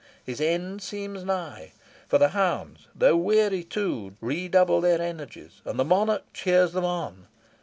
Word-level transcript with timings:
His 0.23 0.41
end 0.41 0.81
seems 0.81 1.23
nigh 1.23 1.73
for 2.07 2.17
the 2.17 2.29
hounds, 2.29 2.87
though 2.95 3.15
weary 3.17 3.63
too, 3.63 4.17
redouble 4.19 4.81
their 4.81 4.99
energies, 4.99 5.61
and 5.63 5.77
the 5.79 5.85
monarch 5.85 6.23
cheers 6.33 6.71
them 6.71 6.85
on. 6.85 7.27